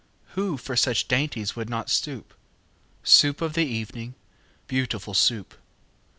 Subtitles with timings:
[0.33, 2.33] Who for such dainties would not stoop?
[3.03, 4.15] Soup of the evening,
[4.65, 5.53] beautiful Soup!